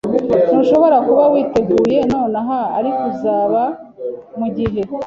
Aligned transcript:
Ntushobora 0.49 0.97
kuba 1.07 1.23
witeguye 1.33 1.99
nonaha, 2.11 2.59
ariko 2.77 2.99
uzaba, 3.11 3.61
mugihe. 4.39 4.81